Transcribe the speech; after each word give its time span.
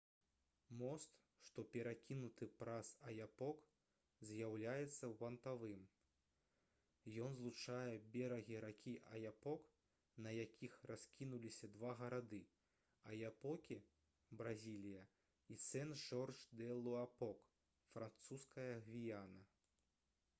мост 0.81 1.17
што 1.47 1.63
перакінуты 1.73 2.45
праз 2.61 2.87
аяпок 3.11 3.59
з'яўляецца 4.29 5.09
вантавым. 5.19 5.83
ён 7.27 7.35
злучае 7.41 7.93
берагі 8.17 8.57
ракі 8.65 8.95
аяпок 9.19 9.69
на 10.27 10.33
якіх 10.37 10.79
раскінуліся 10.93 11.71
два 11.79 11.93
гарады— 12.03 12.41
аяпокі 13.13 13.79
бразілія 14.43 15.05
і 15.55 15.61
сен-жорж-дэ-луапок 15.69 17.49
французская 17.95 18.69
гвіяна 18.91 19.47